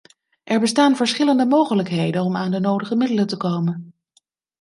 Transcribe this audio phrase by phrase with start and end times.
[0.43, 3.93] Er bestaan verschillende mogelijkheden om aan de nodige middelen te komen.